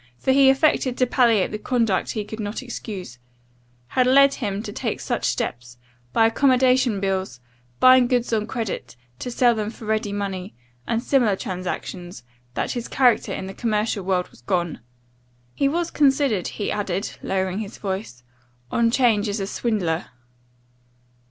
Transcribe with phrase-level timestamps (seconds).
[0.17, 3.19] for he affected to palliate the conduct he could not excuse,
[3.89, 5.77] 'had led him to take such steps,
[6.11, 7.39] by accommodation bills,
[7.79, 10.55] buying goods on credit, to sell them for ready money,
[10.87, 12.23] and similar transactions,
[12.55, 14.79] that his character in the commercial world was gone.
[15.53, 18.23] He was considered,' he added, lowering his voice,
[18.71, 20.07] 'on 'Change as a swindler.